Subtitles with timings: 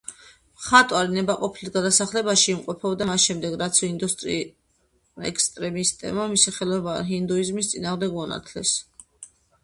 [0.59, 8.73] მხატვარი ნებაყოფლობით გადასახლებაში იმყოფებოდა, მას შემდეგ რაც ინდუისტმა ექსტრემისტებმა მისი ხელოვნება ჰინდუიზმის წინააღმდეგ მონათლეს.